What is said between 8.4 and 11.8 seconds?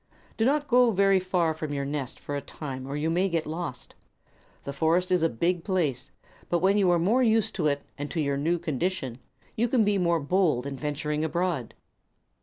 condition you can be more bold in venturing abroad."